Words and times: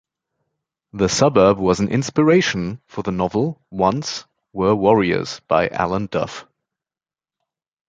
The 0.93 1.07
suburb 1.09 1.59
was 1.59 1.79
an 1.79 1.89
inspiration 1.89 2.81
for 2.87 3.03
the 3.03 3.11
novel 3.11 3.61
"Once 3.69 4.25
Were 4.51 4.73
Warriors" 4.73 5.41
by 5.47 5.67
Alan 5.69 6.07
Duff. 6.07 6.47